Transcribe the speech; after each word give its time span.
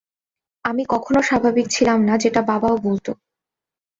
আমি 0.65 0.83
কখনো 0.89 1.19
স্বাভাবিক 1.21 1.65
ছিলাম 1.69 1.99
না 2.03 2.15
যেটা 2.17 2.41
বাবাও 2.41 2.75
বলত। 2.85 3.07